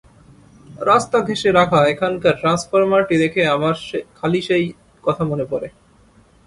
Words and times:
রাস্তা 0.81 1.17
ঘেঁষে 1.27 1.49
রাখা 1.51 1.79
এখানকার 1.85 2.35
ট্রান্সফরমারটি 2.41 3.15
দেখে 3.17 3.41
আমার 3.47 3.75
খালি 4.15 4.39
সেই 4.41 4.65
কথা 5.03 5.23
মনে 5.23 5.45
পড়ে। 5.51 5.67